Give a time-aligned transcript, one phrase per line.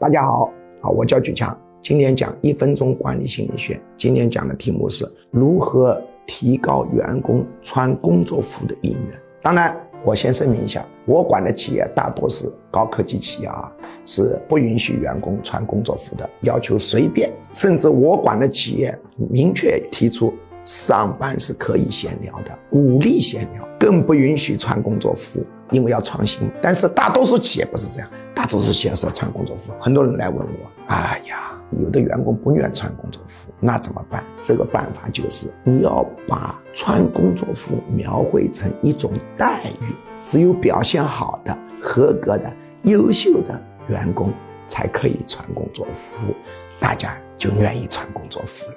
[0.00, 0.48] 大家好，
[0.80, 3.80] 啊，我叫举强，今天讲一分钟管理心理学。
[3.96, 9.20] 今天讲的题目是如何提高员工穿工作服的意愿。
[9.42, 13.72] 当然，我先声明一下，我管的企业大多是高科技企业啊，
[14.06, 17.28] 是不允许员工穿工作服的，要求随便。
[17.52, 20.32] 甚至我管的企业明确提出。
[20.64, 26.46] 上班是可以闲聊的，鼓励闲聊，更不允许穿工作服，因为要创新。
[26.60, 29.72] 但是大多数企业不是这样，大多数企业是要穿工作服。
[29.80, 34.22] 很多人来问我，哎呀，有的员工不愿穿工作服，那怎么办？
[34.40, 42.48] 这个办法就是你要把穿工作服描绘成一种待遇，只有表现好的、合格的、
[42.84, 44.32] 优秀的员工
[44.68, 46.32] 才可以穿工作服，
[46.78, 48.76] 大家就愿意穿工作服了。